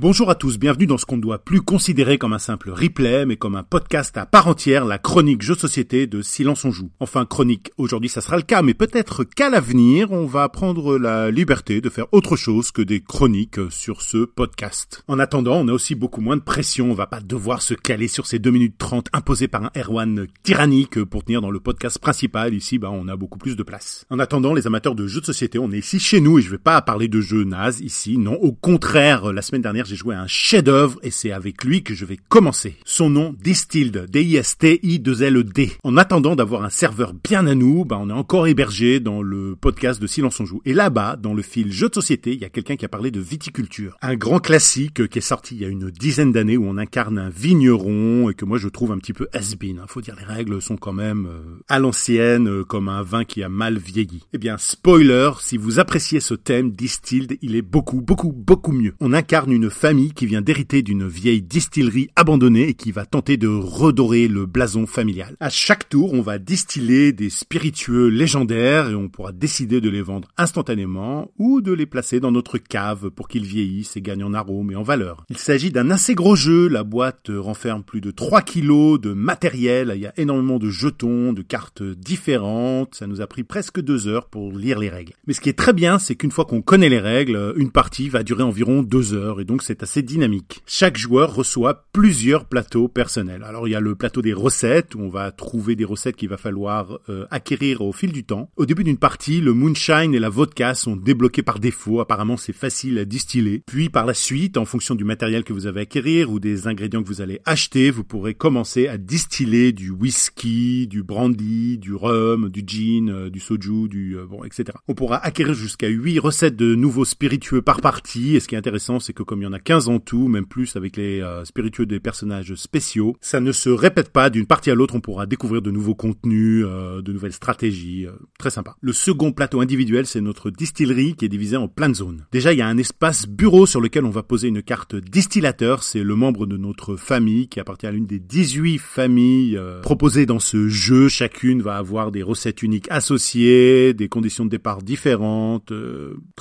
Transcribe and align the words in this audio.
Bonjour 0.00 0.30
à 0.30 0.36
tous, 0.36 0.60
bienvenue 0.60 0.86
dans 0.86 0.96
ce 0.96 1.04
qu'on 1.04 1.16
ne 1.16 1.22
doit 1.22 1.40
plus 1.40 1.60
considérer 1.60 2.18
comme 2.18 2.32
un 2.32 2.38
simple 2.38 2.70
replay, 2.70 3.26
mais 3.26 3.36
comme 3.36 3.56
un 3.56 3.64
podcast 3.64 4.16
à 4.16 4.26
part 4.26 4.46
entière, 4.46 4.84
la 4.84 4.96
chronique 4.96 5.42
jeu 5.42 5.56
société 5.56 6.06
de 6.06 6.22
Silence 6.22 6.64
on 6.64 6.70
joue. 6.70 6.92
Enfin, 7.00 7.24
chronique, 7.24 7.72
aujourd'hui 7.78 8.08
ça 8.08 8.20
sera 8.20 8.36
le 8.36 8.44
cas, 8.44 8.62
mais 8.62 8.74
peut-être 8.74 9.24
qu'à 9.24 9.50
l'avenir, 9.50 10.12
on 10.12 10.24
va 10.24 10.48
prendre 10.50 10.98
la 10.98 11.32
liberté 11.32 11.80
de 11.80 11.90
faire 11.90 12.06
autre 12.12 12.36
chose 12.36 12.70
que 12.70 12.80
des 12.80 13.00
chroniques 13.00 13.58
sur 13.70 14.02
ce 14.02 14.18
podcast. 14.18 15.02
En 15.08 15.18
attendant, 15.18 15.56
on 15.56 15.66
a 15.66 15.72
aussi 15.72 15.96
beaucoup 15.96 16.20
moins 16.20 16.36
de 16.36 16.42
pression, 16.42 16.92
on 16.92 16.94
va 16.94 17.08
pas 17.08 17.18
devoir 17.18 17.60
se 17.60 17.74
caler 17.74 18.06
sur 18.06 18.28
ces 18.28 18.38
2 18.38 18.52
minutes 18.52 18.78
30 18.78 19.08
imposées 19.12 19.48
par 19.48 19.64
un 19.64 19.72
Erwan 19.76 20.28
tyrannique 20.44 21.02
pour 21.02 21.24
tenir 21.24 21.40
dans 21.40 21.50
le 21.50 21.58
podcast 21.58 21.98
principal. 21.98 22.54
Ici, 22.54 22.78
bah, 22.78 22.90
on 22.92 23.08
a 23.08 23.16
beaucoup 23.16 23.38
plus 23.38 23.56
de 23.56 23.64
place. 23.64 24.06
En 24.10 24.20
attendant, 24.20 24.54
les 24.54 24.68
amateurs 24.68 24.94
de 24.94 25.08
jeux 25.08 25.22
de 25.22 25.26
société, 25.26 25.58
on 25.58 25.72
est 25.72 25.78
ici 25.78 25.98
chez 25.98 26.20
nous 26.20 26.38
et 26.38 26.42
je 26.42 26.50
vais 26.50 26.58
pas 26.58 26.80
parler 26.82 27.08
de 27.08 27.20
jeux 27.20 27.42
nazes 27.42 27.80
ici, 27.80 28.16
non, 28.16 28.34
au 28.34 28.52
contraire, 28.52 29.32
la 29.32 29.42
semaine 29.42 29.62
dernière, 29.62 29.87
j'ai 29.88 29.96
joué 29.96 30.14
un 30.14 30.26
chef-d'œuvre 30.26 30.98
et 31.02 31.10
c'est 31.10 31.32
avec 31.32 31.64
lui 31.64 31.82
que 31.82 31.94
je 31.94 32.04
vais 32.04 32.18
commencer. 32.28 32.76
Son 32.84 33.08
nom, 33.08 33.34
Distilled, 33.42 34.06
D-I-S-T-I-2-L-D. 34.10 35.72
En 35.82 35.96
attendant 35.96 36.36
d'avoir 36.36 36.62
un 36.62 36.68
serveur 36.68 37.14
bien 37.14 37.46
à 37.46 37.54
nous, 37.54 37.86
bah, 37.86 37.98
on 37.98 38.10
est 38.10 38.12
encore 38.12 38.46
hébergé 38.46 39.00
dans 39.00 39.22
le 39.22 39.56
podcast 39.56 40.00
de 40.00 40.06
Silence 40.06 40.40
on 40.40 40.44
Joue. 40.44 40.60
Et 40.66 40.74
là-bas, 40.74 41.16
dans 41.16 41.32
le 41.32 41.42
fil 41.42 41.72
jeu 41.72 41.88
de 41.88 41.94
société, 41.94 42.34
il 42.34 42.40
y 42.40 42.44
a 42.44 42.50
quelqu'un 42.50 42.76
qui 42.76 42.84
a 42.84 42.88
parlé 42.88 43.10
de 43.10 43.20
viticulture. 43.20 43.96
Un 44.02 44.14
grand 44.14 44.40
classique 44.40 45.08
qui 45.08 45.18
est 45.18 45.22
sorti 45.22 45.54
il 45.54 45.62
y 45.62 45.64
a 45.64 45.68
une 45.68 45.90
dizaine 45.90 46.32
d'années 46.32 46.58
où 46.58 46.66
on 46.68 46.76
incarne 46.76 47.18
un 47.18 47.30
vigneron 47.30 48.28
et 48.28 48.34
que 48.34 48.44
moi 48.44 48.58
je 48.58 48.68
trouve 48.68 48.92
un 48.92 48.98
petit 48.98 49.14
peu 49.14 49.28
has-been. 49.32 49.80
Faut 49.86 50.02
dire, 50.02 50.16
les 50.18 50.24
règles 50.24 50.60
sont 50.60 50.76
quand 50.76 50.92
même 50.92 51.26
euh, 51.26 51.60
à 51.68 51.78
l'ancienne, 51.78 52.48
euh, 52.48 52.64
comme 52.64 52.88
un 52.88 53.02
vin 53.02 53.24
qui 53.24 53.42
a 53.42 53.48
mal 53.48 53.78
vieilli. 53.78 54.24
Eh 54.34 54.38
bien, 54.38 54.58
spoiler, 54.58 55.30
si 55.40 55.56
vous 55.56 55.78
appréciez 55.78 56.20
ce 56.20 56.34
thème, 56.34 56.72
Distilled, 56.72 57.38
il 57.40 57.56
est 57.56 57.62
beaucoup, 57.62 58.00
beaucoup, 58.00 58.32
beaucoup 58.32 58.72
mieux. 58.72 58.94
On 59.00 59.12
incarne 59.12 59.52
une 59.52 59.70
famille 59.78 60.12
qui 60.12 60.26
vient 60.26 60.42
d'hériter 60.42 60.82
d'une 60.82 61.06
vieille 61.06 61.40
distillerie 61.40 62.10
abandonnée 62.16 62.70
et 62.70 62.74
qui 62.74 62.90
va 62.90 63.06
tenter 63.06 63.36
de 63.36 63.46
redorer 63.46 64.26
le 64.26 64.44
blason 64.44 64.88
familial. 64.88 65.36
À 65.38 65.50
chaque 65.50 65.88
tour, 65.88 66.14
on 66.14 66.20
va 66.20 66.38
distiller 66.38 67.12
des 67.12 67.30
spiritueux 67.30 68.08
légendaires 68.08 68.90
et 68.90 68.96
on 68.96 69.08
pourra 69.08 69.30
décider 69.30 69.80
de 69.80 69.88
les 69.88 70.02
vendre 70.02 70.26
instantanément 70.36 71.30
ou 71.38 71.60
de 71.60 71.72
les 71.72 71.86
placer 71.86 72.18
dans 72.18 72.32
notre 72.32 72.58
cave 72.58 73.10
pour 73.10 73.28
qu'ils 73.28 73.44
vieillissent 73.44 73.96
et 73.96 74.02
gagnent 74.02 74.24
en 74.24 74.34
arôme 74.34 74.72
et 74.72 74.76
en 74.76 74.82
valeur. 74.82 75.24
Il 75.30 75.38
s'agit 75.38 75.70
d'un 75.70 75.90
assez 75.90 76.16
gros 76.16 76.34
jeu, 76.34 76.66
la 76.66 76.82
boîte 76.82 77.30
renferme 77.32 77.84
plus 77.84 78.00
de 78.00 78.10
3 78.10 78.42
kilos 78.42 79.00
de 79.00 79.12
matériel, 79.12 79.92
il 79.94 80.02
y 80.02 80.06
a 80.06 80.12
énormément 80.16 80.58
de 80.58 80.70
jetons, 80.70 81.32
de 81.32 81.42
cartes 81.42 81.84
différentes, 81.84 82.96
ça 82.96 83.06
nous 83.06 83.20
a 83.20 83.28
pris 83.28 83.44
presque 83.44 83.80
deux 83.80 84.08
heures 84.08 84.26
pour 84.26 84.50
lire 84.50 84.80
les 84.80 84.88
règles. 84.88 85.12
Mais 85.28 85.34
ce 85.34 85.40
qui 85.40 85.50
est 85.50 85.58
très 85.58 85.72
bien, 85.72 86.00
c'est 86.00 86.16
qu'une 86.16 86.32
fois 86.32 86.46
qu'on 86.46 86.62
connaît 86.62 86.88
les 86.88 86.98
règles, 86.98 87.54
une 87.56 87.70
partie 87.70 88.08
va 88.08 88.24
durer 88.24 88.42
environ 88.42 88.82
deux 88.82 89.14
heures 89.14 89.40
et 89.40 89.44
donc 89.44 89.67
c'est 89.68 89.82
assez 89.82 90.00
dynamique. 90.00 90.62
Chaque 90.66 90.96
joueur 90.96 91.34
reçoit 91.34 91.84
plusieurs 91.92 92.46
plateaux 92.46 92.88
personnels. 92.88 93.44
Alors 93.44 93.68
il 93.68 93.72
y 93.72 93.74
a 93.74 93.80
le 93.80 93.94
plateau 93.94 94.22
des 94.22 94.32
recettes 94.32 94.94
où 94.94 95.00
on 95.00 95.10
va 95.10 95.30
trouver 95.30 95.76
des 95.76 95.84
recettes 95.84 96.16
qu'il 96.16 96.30
va 96.30 96.38
falloir 96.38 97.00
euh, 97.10 97.26
acquérir 97.30 97.82
au 97.82 97.92
fil 97.92 98.10
du 98.10 98.24
temps. 98.24 98.50
Au 98.56 98.64
début 98.64 98.82
d'une 98.82 98.96
partie, 98.96 99.42
le 99.42 99.52
moonshine 99.52 100.14
et 100.14 100.18
la 100.18 100.30
vodka 100.30 100.74
sont 100.74 100.96
débloqués 100.96 101.42
par 101.42 101.58
défaut. 101.58 102.00
Apparemment, 102.00 102.38
c'est 102.38 102.54
facile 102.54 102.98
à 102.98 103.04
distiller. 103.04 103.62
Puis 103.66 103.90
par 103.90 104.06
la 104.06 104.14
suite, 104.14 104.56
en 104.56 104.64
fonction 104.64 104.94
du 104.94 105.04
matériel 105.04 105.44
que 105.44 105.52
vous 105.52 105.66
avez 105.66 105.82
acquérir 105.82 106.30
ou 106.30 106.40
des 106.40 106.66
ingrédients 106.66 107.02
que 107.02 107.08
vous 107.08 107.20
allez 107.20 107.40
acheter, 107.44 107.90
vous 107.90 108.04
pourrez 108.04 108.32
commencer 108.32 108.88
à 108.88 108.96
distiller 108.96 109.72
du 109.72 109.90
whisky, 109.90 110.86
du 110.86 111.02
brandy, 111.02 111.76
du 111.76 111.92
rhum, 111.92 112.48
du 112.48 112.64
gin, 112.66 113.10
euh, 113.10 113.28
du 113.28 113.38
soju, 113.38 113.86
du 113.88 114.16
euh, 114.16 114.24
bon, 114.24 114.44
etc. 114.44 114.78
On 114.88 114.94
pourra 114.94 115.18
acquérir 115.18 115.52
jusqu'à 115.52 115.88
8 115.88 116.18
recettes 116.20 116.56
de 116.56 116.74
nouveaux 116.74 117.04
spiritueux 117.04 117.60
par 117.60 117.82
partie. 117.82 118.34
Et 118.34 118.40
ce 118.40 118.48
qui 118.48 118.54
est 118.54 118.58
intéressant, 118.58 118.98
c'est 118.98 119.12
que 119.12 119.22
comme 119.22 119.42
il 119.42 119.44
y 119.44 119.47
en 119.48 119.52
a 119.52 119.58
15 119.58 119.88
en 119.88 119.98
tout, 119.98 120.28
même 120.28 120.46
plus 120.46 120.76
avec 120.76 120.96
les 120.96 121.20
euh, 121.20 121.44
spiritueux 121.44 121.86
des 121.86 122.00
personnages 122.00 122.54
spéciaux. 122.54 123.16
Ça 123.20 123.40
ne 123.40 123.52
se 123.52 123.70
répète 123.70 124.10
pas 124.10 124.30
d'une 124.30 124.46
partie 124.46 124.70
à 124.70 124.74
l'autre, 124.74 124.94
on 124.94 125.00
pourra 125.00 125.26
découvrir 125.26 125.62
de 125.62 125.70
nouveaux 125.70 125.94
contenus, 125.94 126.64
euh, 126.66 127.02
de 127.02 127.12
nouvelles 127.12 127.32
stratégies, 127.32 128.06
euh, 128.06 128.12
très 128.38 128.50
sympa. 128.50 128.76
Le 128.80 128.92
second 128.92 129.32
plateau 129.32 129.60
individuel, 129.60 130.06
c'est 130.06 130.20
notre 130.20 130.50
distillerie 130.50 131.14
qui 131.14 131.24
est 131.24 131.28
divisée 131.28 131.56
en 131.56 131.68
plein 131.68 131.88
de 131.88 131.94
zones. 131.94 132.26
Déjà, 132.30 132.52
il 132.52 132.58
y 132.58 132.62
a 132.62 132.68
un 132.68 132.78
espace 132.78 133.26
bureau 133.26 133.66
sur 133.66 133.80
lequel 133.80 134.04
on 134.04 134.10
va 134.10 134.22
poser 134.22 134.48
une 134.48 134.62
carte 134.62 134.94
distillateur, 134.94 135.82
c'est 135.82 136.02
le 136.02 136.14
membre 136.14 136.46
de 136.46 136.56
notre 136.56 136.96
famille 136.96 137.48
qui 137.48 137.60
appartient 137.60 137.86
à 137.86 137.90
l'une 137.90 138.06
des 138.06 138.18
18 138.18 138.78
familles 138.78 139.58
proposées 139.82 140.26
dans 140.26 140.38
ce 140.38 140.68
jeu. 140.68 141.08
Chacune 141.08 141.62
va 141.62 141.76
avoir 141.76 142.12
des 142.12 142.22
recettes 142.22 142.62
uniques 142.62 142.86
associées, 142.90 143.94
des 143.94 144.08
conditions 144.08 144.44
de 144.44 144.50
départ 144.50 144.82
différentes, 144.82 145.72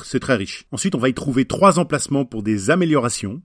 c'est 0.04 0.20
très 0.20 0.36
riche. 0.36 0.66
Ensuite, 0.72 0.96
on 0.96 1.00
va 1.00 1.10
y 1.10 1.14
trouver 1.14 1.46
trois 1.46 1.80
emplacements 1.80 2.26
pour 2.26 2.44
des 2.44 2.70
améliorations 2.70 2.97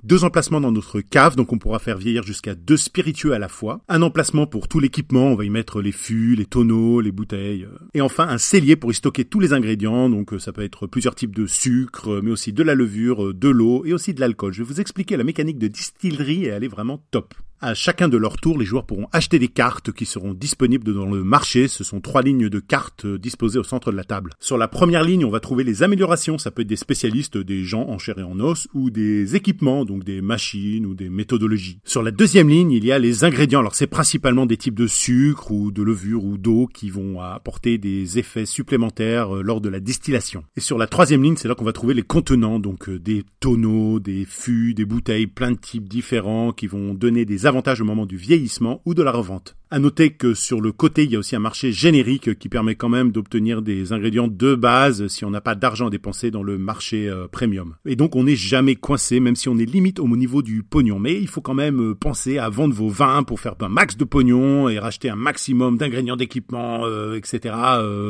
deux 0.03 0.25
emplacements 0.25 0.61
dans 0.61 0.73
notre 0.73 1.01
cave, 1.01 1.37
donc 1.37 1.53
on 1.53 1.59
pourra 1.59 1.79
faire 1.79 1.99
vieillir 1.99 2.23
jusqu'à 2.23 2.55
deux 2.55 2.77
spiritueux 2.77 3.33
à 3.33 3.39
la 3.39 3.49
fois, 3.49 3.81
un 3.89 4.03
emplacement 4.03 4.47
pour 4.47 4.69
tout 4.69 4.81
l'équipement, 4.81 5.27
on 5.27 5.35
va 5.35 5.45
y 5.45 5.51
mettre 5.51 5.81
les 5.81 5.93
fûts, 5.93 6.35
les 6.35 6.47
tonneaux, 6.47 7.01
les 7.01 7.13
bouteilles, 7.13 7.65
euh. 7.65 7.79
et 7.95 8.01
enfin 8.01 8.29
un 8.29 8.39
cellier 8.39 8.77
pour 8.77 8.91
y 8.91 8.95
stocker 8.95 9.25
tous 9.25 9.41
les 9.41 9.53
ingrédients, 9.53 10.09
donc 10.09 10.33
euh, 10.33 10.39
ça 10.39 10.53
peut 10.53 10.63
être 10.63 10.87
plusieurs 10.87 11.15
types 11.15 11.35
de 11.35 11.47
sucre, 11.47 12.11
euh, 12.11 12.21
mais 12.23 12.31
aussi 12.31 12.53
de 12.53 12.63
la 12.63 12.75
levure, 12.75 13.35
de 13.35 13.49
l'eau 13.49 13.85
et 13.85 13.93
aussi 13.93 14.15
de 14.15 14.21
l'alcool. 14.21 14.53
Je 14.53 14.63
vais 14.63 14.69
vous 14.69 14.81
expliquer 14.81 15.17
la 15.17 15.25
mécanique 15.25 15.59
de 15.59 15.69
distillerie 15.69 16.45
et 16.45 16.49
elle 16.49 16.65
est 16.65 16.69
vraiment 16.69 17.05
top. 17.11 17.35
À 17.65 17.75
chacun 17.75 18.09
de 18.09 18.17
leur 18.17 18.39
tour, 18.39 18.59
les 18.59 18.65
joueurs 18.65 18.87
pourront 18.87 19.07
acheter 19.13 19.39
des 19.39 19.47
cartes 19.47 19.93
qui 19.93 20.05
seront 20.05 20.35
disponibles 20.35 20.93
dans 20.93 21.09
le 21.09 21.23
marché. 21.23 21.69
Ce 21.69 21.85
sont 21.85 22.01
trois 22.01 22.21
lignes 22.21 22.49
de 22.49 22.59
cartes 22.59 23.07
disposées 23.07 23.61
au 23.61 23.63
centre 23.63 23.93
de 23.93 23.97
la 23.97 24.03
table. 24.03 24.33
Sur 24.41 24.59
la 24.59 24.67
première 24.67 25.05
ligne, 25.05 25.25
on 25.25 25.31
va 25.31 25.39
trouver 25.39 25.63
les 25.63 25.85
améliorations. 25.85 26.39
Ça 26.39 26.51
peut 26.51 26.63
être 26.63 26.69
des 26.69 26.75
spécialistes, 26.75 27.39
des 27.39 27.63
gens 27.63 27.89
en 27.89 27.99
chair 27.99 28.19
et 28.19 28.25
en 28.25 28.41
os, 28.41 28.67
ou 28.75 28.91
des 28.91 29.37
équipements, 29.37 29.85
donc 29.85 30.03
des 30.03 30.21
machines 30.21 30.85
ou 30.87 30.95
des 30.97 31.09
méthodologies. 31.09 31.79
Sur 31.85 32.03
la 32.03 32.11
deuxième 32.11 32.49
ligne, 32.49 32.73
il 32.73 32.85
y 32.85 32.91
a 32.91 32.99
les 32.99 33.23
ingrédients. 33.23 33.61
Alors 33.61 33.77
c'est 33.77 33.87
principalement 33.87 34.45
des 34.45 34.57
types 34.57 34.75
de 34.75 34.89
sucre 34.89 35.53
ou 35.53 35.71
de 35.71 35.85
levure 35.85 36.25
ou 36.25 36.39
d'eau 36.39 36.67
qui 36.67 36.91
vont 36.91 37.21
apporter 37.21 37.79
des 37.79 38.19
effets 38.19 38.45
supplémentaires 38.45 39.37
euh, 39.37 39.43
lors 39.43 39.61
de 39.61 39.69
la 39.69 39.79
distillation. 39.79 40.43
Et 40.57 40.61
sur 40.61 40.79
la 40.79 40.89
troisième 40.89 41.23
ligne, 41.23 41.37
c'est 41.37 41.47
là 41.47 41.55
qu'on 41.55 41.65
va 41.65 41.73
trouver 41.73 41.95
les 41.95 42.03
contenants, 42.03 42.59
donc 42.59 42.89
euh, 42.89 42.99
des 42.99 43.23
tonneaux, 43.39 44.01
des 44.01 44.25
fûts, 44.25 44.75
des 44.75 44.85
bouteilles, 44.85 45.29
plein 45.29 45.53
de 45.53 45.59
types 45.59 45.89
différents 45.89 46.51
qui 46.51 46.67
vont 46.67 46.93
donner 46.95 47.25
des 47.25 47.47
au 47.81 47.85
moment 47.85 48.07
du 48.07 48.17
vieillissement 48.17 48.81
ou 48.85 48.95
de 48.95 49.03
la 49.03 49.13
revente. 49.13 49.57
À 49.71 49.79
noter 49.79 50.11
que 50.11 50.35
sur 50.35 50.61
le 50.61 50.71
côté, 50.71 51.05
il 51.05 51.13
y 51.13 51.17
a 51.17 51.19
aussi 51.19 51.35
un 51.35 51.39
marché 51.39 51.73
générique 51.73 52.39
qui 52.39 52.51
permet 52.51 52.75
quand 52.75 52.91
même 52.91 53.11
d'obtenir 53.11 53.63
des 53.63 53.95
ingrédients 53.95 54.29
de 54.29 54.55
base 54.55 55.07
si 55.07 55.25
on 55.25 55.31
n'a 55.31 55.41
pas 55.41 55.55
d'argent 55.55 55.87
à 55.87 55.91
dépenser 55.91 56.31
dans 56.31 56.43
le 56.43 56.59
marché 56.59 57.09
euh, 57.09 57.27
premium. 57.27 57.75
Et 57.87 57.97
donc 57.97 58.15
on 58.15 58.25
n'est 58.25 58.37
jamais 58.37 58.75
coincé, 58.75 59.19
même 59.19 59.35
si 59.35 59.49
on 59.49 59.57
est 59.57 59.65
limite 59.65 59.99
au 59.99 60.09
niveau 60.09 60.43
du 60.43 60.63
pognon. 60.63 60.99
Mais 60.99 61.19
il 61.19 61.27
faut 61.27 61.41
quand 61.41 61.55
même 61.55 61.81
euh, 61.81 61.95
penser 61.95 62.37
à 62.37 62.51
vendre 62.51 62.75
vos 62.75 62.91
vins 62.91 63.23
pour 63.23 63.41
faire 63.41 63.55
un 63.63 63.71
max 63.71 63.97
de 63.97 64.05
pognon 64.05 64.69
et 64.69 64.79
racheter 64.79 65.09
un 65.09 65.17
maximum 65.17 65.79
d'ingrédients 65.79 66.17
d'équipement, 66.17 66.85
euh, 66.85 67.17
etc. 67.17 67.55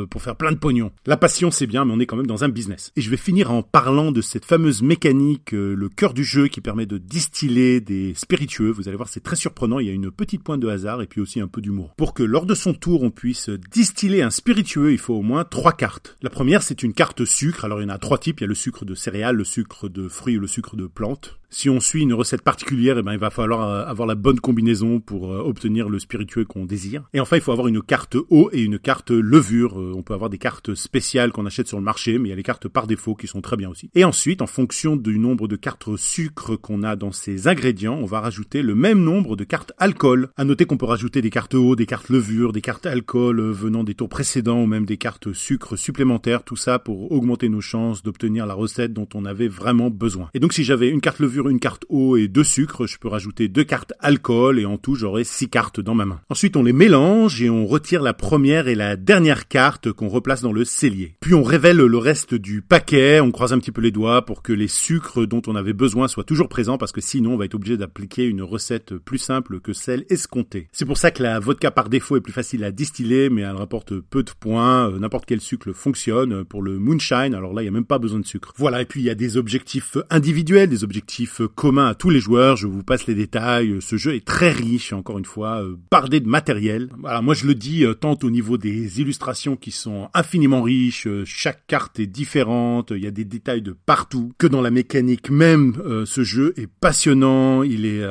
pour 0.09 0.21
faire 0.21 0.35
plein 0.35 0.51
de 0.51 0.57
pognon. 0.57 0.91
La 1.05 1.15
passion 1.15 1.49
c'est 1.49 1.67
bien, 1.67 1.85
mais 1.85 1.93
on 1.93 1.99
est 2.01 2.05
quand 2.05 2.17
même 2.17 2.27
dans 2.27 2.43
un 2.43 2.49
business. 2.49 2.91
Et 2.97 3.01
je 3.01 3.09
vais 3.09 3.15
finir 3.15 3.51
en 3.51 3.63
parlant 3.63 4.11
de 4.11 4.19
cette 4.19 4.43
fameuse 4.43 4.81
mécanique, 4.81 5.53
le 5.53 5.87
cœur 5.87 6.13
du 6.13 6.25
jeu 6.25 6.49
qui 6.49 6.59
permet 6.59 6.85
de 6.85 6.97
distiller 6.97 7.79
des 7.79 8.13
spiritueux. 8.15 8.71
Vous 8.71 8.89
allez 8.89 8.97
voir, 8.97 9.07
c'est 9.07 9.23
très 9.23 9.32
surprenant. 9.35 9.79
Il 9.79 9.87
y 9.87 9.89
a 9.89 9.93
une 9.93 10.11
petite 10.11 10.43
pointe 10.43 10.59
de 10.59 10.67
hasard 10.67 11.01
et 11.01 11.07
puis 11.07 11.21
aussi 11.21 11.39
un 11.39 11.47
peu 11.47 11.61
d'humour. 11.61 11.93
Pour 11.97 12.13
que 12.13 12.23
lors 12.23 12.45
de 12.45 12.55
son 12.55 12.73
tour 12.73 13.03
on 13.03 13.11
puisse 13.11 13.49
distiller 13.71 14.21
un 14.21 14.29
spiritueux, 14.29 14.91
il 14.91 14.97
faut 14.97 15.15
au 15.15 15.21
moins 15.21 15.43
trois 15.43 15.73
cartes. 15.73 16.17
La 16.21 16.29
première 16.29 16.63
c'est 16.63 16.83
une 16.83 16.93
carte 16.93 17.25
sucre. 17.25 17.65
Alors 17.65 17.81
il 17.81 17.83
y 17.83 17.85
en 17.85 17.89
a 17.89 17.97
trois 17.97 18.17
types. 18.17 18.39
Il 18.39 18.43
y 18.43 18.45
a 18.45 18.47
le 18.47 18.55
sucre 18.55 18.85
de 18.85 18.95
céréales, 18.95 19.35
le 19.35 19.43
sucre 19.43 19.89
de 19.89 20.07
fruits 20.07 20.37
ou 20.37 20.41
le 20.41 20.47
sucre 20.47 20.75
de 20.75 20.87
plantes 20.87 21.39
si 21.53 21.69
on 21.69 21.79
suit 21.79 22.01
une 22.01 22.13
recette 22.13 22.41
particulière, 22.41 22.97
eh 22.97 23.03
ben, 23.03 23.13
il 23.13 23.19
va 23.19 23.29
falloir 23.29 23.69
euh, 23.69 23.85
avoir 23.85 24.07
la 24.07 24.15
bonne 24.15 24.39
combinaison 24.39 24.99
pour 24.99 25.31
euh, 25.31 25.39
obtenir 25.39 25.87
le 25.87 25.99
spiritueux 25.99 26.45
qu'on 26.45 26.65
désire. 26.65 27.03
Et 27.13 27.19
enfin, 27.19 27.37
il 27.37 27.41
faut 27.41 27.51
avoir 27.51 27.67
une 27.67 27.81
carte 27.81 28.17
eau 28.29 28.49
et 28.51 28.61
une 28.61 28.79
carte 28.79 29.11
levure. 29.11 29.79
Euh, 29.79 29.93
on 29.95 30.01
peut 30.01 30.15
avoir 30.15 30.29
des 30.29 30.39
cartes 30.39 30.73
spéciales 30.73 31.31
qu'on 31.31 31.45
achète 31.45 31.67
sur 31.67 31.77
le 31.77 31.83
marché, 31.83 32.17
mais 32.17 32.29
il 32.29 32.31
y 32.31 32.33
a 32.33 32.35
les 32.35 32.43
cartes 32.43 32.67
par 32.67 32.87
défaut 32.87 33.13
qui 33.15 33.27
sont 33.27 33.41
très 33.41 33.55
bien 33.55 33.69
aussi. 33.69 33.89
Et 33.93 34.03
ensuite, 34.03 34.41
en 34.41 34.47
fonction 34.47 34.95
du 34.95 35.19
nombre 35.19 35.47
de 35.47 35.55
cartes 35.55 35.95
sucre 35.95 36.55
qu'on 36.55 36.81
a 36.81 36.95
dans 36.95 37.11
ces 37.11 37.47
ingrédients, 37.47 37.99
on 38.01 38.05
va 38.05 38.19
rajouter 38.19 38.63
le 38.63 38.73
même 38.73 39.03
nombre 39.03 39.35
de 39.35 39.43
cartes 39.43 39.73
alcool. 39.77 40.29
À 40.37 40.45
noter 40.45 40.65
qu'on 40.65 40.77
peut 40.77 40.85
rajouter 40.85 41.21
des 41.21 41.29
cartes 41.29 41.53
eau, 41.53 41.75
des 41.75 41.85
cartes 41.85 42.09
levure, 42.09 42.51
des 42.51 42.61
cartes 42.61 42.87
alcool 42.87 43.41
venant 43.41 43.83
des 43.83 43.93
tours 43.93 44.09
précédents 44.09 44.63
ou 44.63 44.65
même 44.65 44.85
des 44.85 44.97
cartes 44.97 45.33
sucre 45.33 45.75
supplémentaires, 45.75 46.43
tout 46.43 46.55
ça 46.55 46.79
pour 46.79 47.11
augmenter 47.11 47.47
nos 47.49 47.61
chances 47.61 48.01
d'obtenir 48.01 48.47
la 48.47 48.55
recette 48.55 48.93
dont 48.93 49.07
on 49.13 49.25
avait 49.25 49.47
vraiment 49.47 49.91
besoin. 49.91 50.29
Et 50.33 50.39
donc 50.39 50.53
si 50.53 50.63
j'avais 50.63 50.89
une 50.89 51.01
carte 51.01 51.19
levure 51.19 51.42
une 51.49 51.59
carte 51.59 51.85
eau 51.89 52.17
et 52.17 52.27
deux 52.27 52.43
sucres, 52.43 52.87
je 52.87 52.97
peux 52.97 53.07
rajouter 53.07 53.47
deux 53.47 53.63
cartes 53.63 53.93
alcool 53.99 54.59
et 54.59 54.65
en 54.65 54.77
tout 54.77 54.95
j'aurai 54.95 55.23
six 55.23 55.49
cartes 55.49 55.79
dans 55.79 55.95
ma 55.95 56.05
main. 56.05 56.21
Ensuite 56.29 56.55
on 56.55 56.63
les 56.63 56.73
mélange 56.73 57.41
et 57.41 57.49
on 57.49 57.65
retire 57.65 58.01
la 58.01 58.13
première 58.13 58.67
et 58.67 58.75
la 58.75 58.95
dernière 58.95 59.47
carte 59.47 59.91
qu'on 59.91 60.07
replace 60.07 60.41
dans 60.41 60.53
le 60.53 60.65
cellier. 60.65 61.15
Puis 61.21 61.33
on 61.33 61.43
révèle 61.43 61.77
le 61.77 61.97
reste 61.97 62.33
du 62.33 62.61
paquet, 62.61 63.19
on 63.19 63.31
croise 63.31 63.53
un 63.53 63.59
petit 63.59 63.71
peu 63.71 63.81
les 63.81 63.91
doigts 63.91 64.25
pour 64.25 64.41
que 64.41 64.53
les 64.53 64.67
sucres 64.67 65.27
dont 65.27 65.41
on 65.47 65.55
avait 65.55 65.73
besoin 65.73 66.07
soient 66.07 66.23
toujours 66.23 66.49
présents 66.49 66.77
parce 66.77 66.91
que 66.91 67.01
sinon 67.01 67.33
on 67.33 67.37
va 67.37 67.45
être 67.45 67.55
obligé 67.55 67.77
d'appliquer 67.77 68.25
une 68.25 68.41
recette 68.41 68.95
plus 68.95 69.17
simple 69.17 69.59
que 69.59 69.73
celle 69.73 70.05
escomptée. 70.09 70.67
C'est 70.71 70.85
pour 70.85 70.97
ça 70.97 71.11
que 71.11 71.23
la 71.23 71.39
vodka 71.39 71.71
par 71.71 71.89
défaut 71.89 72.17
est 72.17 72.21
plus 72.21 72.33
facile 72.33 72.63
à 72.63 72.71
distiller 72.71 73.29
mais 73.29 73.41
elle 73.41 73.55
rapporte 73.55 73.99
peu 73.99 74.23
de 74.23 74.31
points, 74.39 74.89
euh, 74.89 74.99
n'importe 74.99 75.25
quel 75.25 75.41
sucre 75.41 75.71
fonctionne. 75.73 76.43
Pour 76.45 76.61
le 76.61 76.79
moonshine, 76.79 77.33
alors 77.33 77.53
là 77.53 77.61
il 77.61 77.65
n'y 77.65 77.69
a 77.69 77.71
même 77.71 77.85
pas 77.85 77.99
besoin 77.99 78.19
de 78.19 78.25
sucre. 78.25 78.53
Voilà, 78.57 78.81
et 78.81 78.85
puis 78.85 79.01
il 79.01 79.05
y 79.05 79.09
a 79.09 79.15
des 79.15 79.37
objectifs 79.37 79.97
individuels, 80.09 80.69
des 80.69 80.83
objectifs 80.83 81.32
communs 81.41 81.87
à 81.87 81.95
tous 81.95 82.09
les 82.09 82.19
joueurs, 82.19 82.55
je 82.55 82.67
vous 82.67 82.83
passe 82.83 83.07
les 83.07 83.15
détails, 83.15 83.77
ce 83.81 83.97
jeu 83.97 84.15
est 84.15 84.25
très 84.25 84.51
riche, 84.51 84.93
encore 84.93 85.17
une 85.17 85.25
fois, 85.25 85.63
euh, 85.63 85.75
bardé 85.89 86.19
de 86.19 86.27
matériel. 86.27 86.89
Voilà, 86.99 87.21
moi 87.21 87.33
je 87.33 87.47
le 87.47 87.55
dis 87.55 87.83
euh, 87.83 87.93
tant 87.93 88.17
au 88.21 88.29
niveau 88.29 88.57
des 88.57 89.01
illustrations 89.01 89.55
qui 89.55 89.71
sont 89.71 90.09
infiniment 90.13 90.61
riches, 90.61 91.07
chaque 91.25 91.65
carte 91.67 91.99
est 91.99 92.07
différente, 92.07 92.91
il 92.95 93.03
y 93.03 93.07
a 93.07 93.11
des 93.11 93.25
détails 93.25 93.61
de 93.61 93.75
partout, 93.85 94.31
que 94.37 94.47
dans 94.47 94.61
la 94.61 94.71
mécanique 94.71 95.29
même, 95.29 95.75
ce 96.05 96.23
jeu 96.23 96.53
est 96.57 96.67
passionnant, 96.67 97.63
il 97.63 97.85
est 97.85 98.05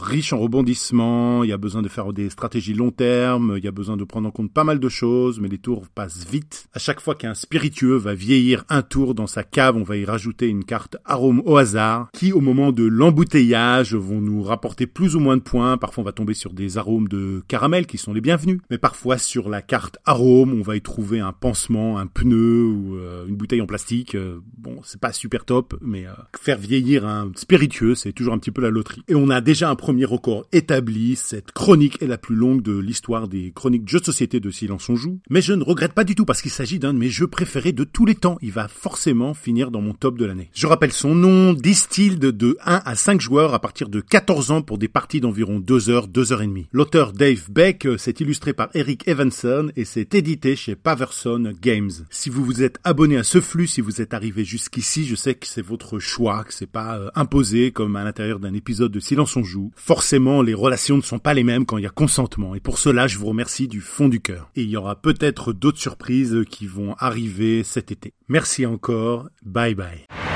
riche 0.00 0.32
en 0.32 0.38
rebondissements, 0.38 1.44
il 1.44 1.50
y 1.50 1.52
a 1.52 1.56
besoin 1.56 1.82
de 1.82 1.88
faire 1.88 2.12
des 2.12 2.30
stratégies 2.30 2.74
long 2.74 2.90
terme, 2.90 3.54
il 3.56 3.64
y 3.64 3.68
a 3.68 3.72
besoin 3.72 3.96
de 3.96 4.04
prendre 4.04 4.28
en 4.28 4.30
compte 4.30 4.52
pas 4.52 4.64
mal 4.64 4.78
de 4.78 4.88
choses, 4.88 5.40
mais 5.40 5.48
les 5.48 5.58
tours 5.58 5.86
passent 5.88 6.26
vite. 6.30 6.68
À 6.72 6.78
chaque 6.78 7.00
fois 7.00 7.14
qu'un 7.14 7.34
spiritueux 7.34 7.96
va 7.96 8.14
vieillir 8.14 8.64
un 8.68 8.82
tour 8.82 9.14
dans 9.14 9.26
sa 9.26 9.42
cave, 9.42 9.76
on 9.76 9.82
va 9.82 9.96
y 9.96 10.04
rajouter 10.04 10.48
une 10.48 10.64
carte 10.64 10.96
arôme 11.04 11.42
au 11.44 11.56
hasard, 11.56 12.08
qui 12.12 12.32
au 12.32 12.40
moment 12.40 12.57
de 12.58 12.84
l'embouteillage 12.84 13.94
vont 13.94 14.20
nous 14.20 14.42
rapporter 14.42 14.86
plus 14.86 15.14
ou 15.14 15.20
moins 15.20 15.36
de 15.36 15.42
points. 15.42 15.78
Parfois 15.78 16.02
on 16.02 16.04
va 16.04 16.12
tomber 16.12 16.34
sur 16.34 16.52
des 16.52 16.76
arômes 16.76 17.08
de 17.08 17.42
caramel 17.46 17.86
qui 17.86 17.98
sont 17.98 18.12
les 18.12 18.20
bienvenus, 18.20 18.60
mais 18.70 18.78
parfois 18.78 19.16
sur 19.16 19.48
la 19.48 19.62
carte 19.62 19.98
arôme, 20.04 20.52
on 20.58 20.62
va 20.62 20.76
y 20.76 20.82
trouver 20.82 21.20
un 21.20 21.32
pansement, 21.32 21.98
un 21.98 22.06
pneu 22.06 22.64
ou 22.64 22.96
euh, 22.96 23.26
une 23.26 23.36
bouteille 23.36 23.62
en 23.62 23.66
plastique. 23.66 24.14
Euh, 24.14 24.40
c'est 24.84 25.00
pas 25.00 25.12
super 25.12 25.44
top, 25.44 25.78
mais 25.80 26.06
euh, 26.06 26.12
faire 26.38 26.58
vieillir 26.58 27.06
un 27.06 27.30
spiritueux, 27.36 27.94
c'est 27.94 28.12
toujours 28.12 28.34
un 28.34 28.38
petit 28.38 28.50
peu 28.50 28.62
la 28.62 28.70
loterie. 28.70 29.02
Et 29.08 29.14
on 29.14 29.30
a 29.30 29.40
déjà 29.40 29.70
un 29.70 29.76
premier 29.76 30.04
record 30.04 30.46
établi, 30.52 31.16
cette 31.16 31.52
chronique 31.52 32.02
est 32.02 32.06
la 32.06 32.18
plus 32.18 32.36
longue 32.36 32.62
de 32.62 32.76
l'histoire 32.78 33.28
des 33.28 33.52
chroniques 33.54 33.84
de 33.84 33.88
jeux 33.88 34.00
de 34.00 34.04
société 34.04 34.40
de 34.40 34.50
Silence 34.50 34.88
on 34.88 34.96
joue, 34.96 35.20
mais 35.30 35.42
je 35.42 35.52
ne 35.52 35.62
regrette 35.62 35.92
pas 35.92 36.04
du 36.04 36.14
tout 36.14 36.24
parce 36.24 36.42
qu'il 36.42 36.50
s'agit 36.50 36.78
d'un 36.78 36.94
de 36.94 36.98
mes 36.98 37.10
jeux 37.10 37.26
préférés 37.26 37.72
de 37.72 37.84
tous 37.84 38.06
les 38.06 38.14
temps. 38.14 38.38
Il 38.42 38.52
va 38.52 38.68
forcément 38.68 39.34
finir 39.34 39.70
dans 39.70 39.80
mon 39.80 39.94
top 39.94 40.18
de 40.18 40.24
l'année. 40.24 40.50
Je 40.54 40.66
rappelle 40.66 40.92
son 40.92 41.14
nom, 41.14 41.52
distilled 41.52 42.18
de 42.18 42.56
1 42.64 42.82
à 42.84 42.94
5 42.94 43.20
joueurs 43.20 43.54
à 43.54 43.60
partir 43.60 43.88
de 43.88 44.00
14 44.00 44.50
ans 44.50 44.62
pour 44.62 44.78
des 44.78 44.88
parties 44.88 45.20
d'environ 45.20 45.58
2 45.58 45.90
heures, 45.90 46.08
2 46.08 46.32
heures 46.32 46.42
et 46.42 46.46
demie. 46.46 46.68
L'auteur 46.72 47.12
Dave 47.12 47.50
Beck 47.50 47.86
euh, 47.86 47.98
s'est 47.98 48.14
illustré 48.20 48.52
par 48.52 48.68
Eric 48.74 49.06
Evanson 49.08 49.70
et 49.76 49.84
s'est 49.84 50.08
édité 50.12 50.56
chez 50.56 50.76
Paverson 50.76 51.52
Games. 51.60 51.90
Si 52.10 52.30
vous 52.30 52.44
vous 52.44 52.62
êtes 52.62 52.78
abonné 52.84 53.16
à 53.16 53.24
ce 53.24 53.40
flux, 53.40 53.66
si 53.66 53.80
vous 53.80 54.00
êtes 54.00 54.14
arrivé 54.14 54.44
jusqu'ici, 54.68 55.06
je 55.06 55.14
sais 55.14 55.34
que 55.34 55.46
c'est 55.46 55.62
votre 55.62 55.98
choix, 55.98 56.44
que 56.44 56.52
c'est 56.52 56.66
pas 56.66 56.98
euh, 56.98 57.10
imposé 57.14 57.72
comme 57.72 57.96
à 57.96 58.04
l'intérieur 58.04 58.38
d'un 58.38 58.52
épisode 58.52 58.92
de 58.92 59.00
Silence 59.00 59.34
on 59.34 59.42
joue. 59.42 59.72
Forcément, 59.76 60.42
les 60.42 60.52
relations 60.52 60.96
ne 60.98 61.02
sont 61.02 61.18
pas 61.18 61.32
les 61.32 61.42
mêmes 61.42 61.64
quand 61.64 61.78
il 61.78 61.84
y 61.84 61.86
a 61.86 61.90
consentement 61.90 62.54
et 62.54 62.60
pour 62.60 62.78
cela, 62.78 63.06
je 63.06 63.16
vous 63.16 63.26
remercie 63.26 63.66
du 63.66 63.80
fond 63.80 64.08
du 64.08 64.20
cœur. 64.20 64.50
Et 64.56 64.62
il 64.62 64.68
y 64.68 64.76
aura 64.76 65.00
peut-être 65.00 65.54
d'autres 65.54 65.78
surprises 65.78 66.44
qui 66.50 66.66
vont 66.66 66.94
arriver 66.98 67.64
cet 67.64 67.90
été. 67.92 68.12
Merci 68.28 68.66
encore. 68.66 69.30
Bye 69.42 69.74
bye. 69.74 70.27